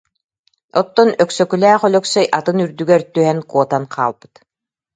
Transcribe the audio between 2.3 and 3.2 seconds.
атын үрдүгэр